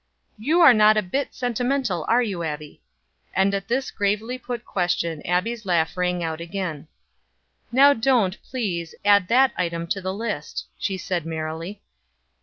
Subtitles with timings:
[0.39, 2.81] "You are not a bit sentimental; are you, Abbie?"
[3.35, 6.87] And at this gravely put question Abbie's laugh rang out again.
[7.71, 11.83] "Now don't, please, add that item to the list," she said merrily.